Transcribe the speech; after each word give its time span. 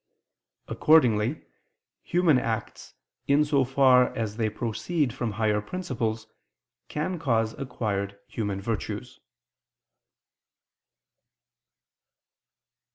Accordingly 0.67 1.45
human 2.01 2.39
acts, 2.39 2.95
in 3.27 3.45
so 3.45 3.63
far 3.63 4.07
as 4.15 4.37
they 4.37 4.49
proceed 4.49 5.13
from 5.13 5.33
higher 5.33 5.61
principles, 5.61 6.25
can 6.87 7.19
cause 7.19 7.53
acquired 7.59 8.17
human 8.27 8.59
virtues. 8.59 9.19